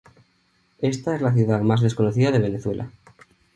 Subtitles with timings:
[0.79, 2.91] Esta es la ciudad más desconocida de Venezuela.